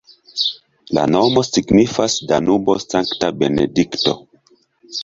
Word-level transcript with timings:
La 0.97 1.03
nomo 1.15 1.43
signifas 1.49 2.17
Danubo-Sankta 2.33 3.31
Benedikto. 3.45 4.21